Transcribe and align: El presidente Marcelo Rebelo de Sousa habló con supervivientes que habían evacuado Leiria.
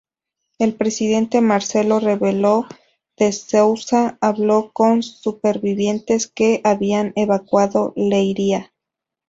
El 0.57 0.73
presidente 0.73 1.41
Marcelo 1.41 1.99
Rebelo 1.99 2.65
de 3.19 3.31
Sousa 3.31 4.17
habló 4.19 4.71
con 4.73 5.03
supervivientes 5.03 6.25
que 6.25 6.59
habían 6.63 7.13
evacuado 7.15 7.93
Leiria. 7.95 8.73